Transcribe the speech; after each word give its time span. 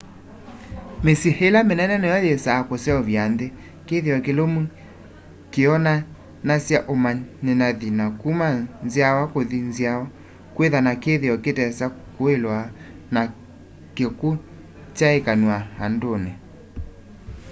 mĩsyĩ 1.03 1.31
ĩla 1.47 1.59
mĩnene 1.69 1.95
nĩyo 1.99 2.19
yĩsaa 2.25 2.65
kũseũvya 2.67 3.23
nthĩ 3.31 3.47
kĩthĩo 3.87 4.17
kĩlũmũ 4.25 4.61
kĩonanasya 5.53 6.79
ũmanĩthanyĩ 6.93 7.89
wa 8.01 8.07
kũma 8.21 8.47
nzyawa 8.85 9.23
kũthĩ 9.33 9.57
nzyawa 9.69 10.05
kwĩthya 10.55 10.79
na 10.87 10.93
kĩthĩo 11.03 11.35
kĩtesa 11.43 11.85
kũlwa 12.15 12.57
na 13.13 13.21
kĩkũnyaĩkanw'a 13.95 15.57
andũnĩ 15.85 16.33